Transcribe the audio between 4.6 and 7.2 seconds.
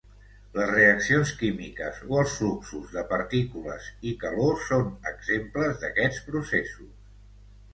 són exemples d'aquests processos.